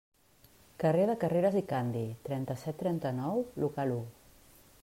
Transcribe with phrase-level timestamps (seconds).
[0.83, 4.03] Carrer de Carreres i Candi, trenta-set trenta-nou, local u.